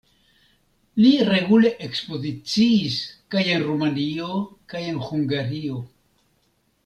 Li 1.01 1.09
regule 1.27 1.71
ekspoziciis 1.87 2.97
kaj 3.35 3.43
en 3.57 3.67
Rumanio 3.67 4.31
kaj 4.73 4.81
en 4.93 4.99
Hungario. 5.11 5.83